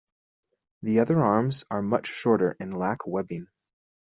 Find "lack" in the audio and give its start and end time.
2.75-3.05